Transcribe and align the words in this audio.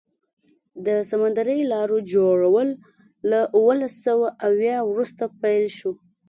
د 0.85 0.87
سمندري 1.09 1.59
لارو 1.73 1.97
جوړول 2.13 2.69
له 3.29 3.39
اوولس 3.57 3.93
سوه 4.05 4.27
اویا 4.47 4.77
وروسته 4.89 5.23
پیل 5.41 5.65
شو. 5.77 5.91